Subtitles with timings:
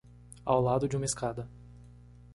[0.43, 1.47] Ao lado de uma escada